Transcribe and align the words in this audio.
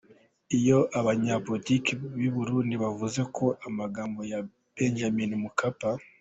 Ibyo 0.55 0.77
abanyapolitiki 0.99 1.91
b’i 2.17 2.29
Burundi 2.35 2.73
bavuze 2.83 3.21
ku 3.35 3.45
magambo 3.79 4.19
ya 4.31 4.39
Benjamin 4.75 5.31
Mkapa. 5.43 5.89